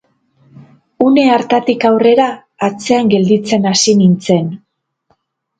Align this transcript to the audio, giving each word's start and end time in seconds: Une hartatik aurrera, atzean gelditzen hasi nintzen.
Une 1.07 1.25
hartatik 1.33 1.85
aurrera, 1.89 2.27
atzean 2.69 3.13
gelditzen 3.15 3.71
hasi 3.73 3.97
nintzen. 4.01 4.49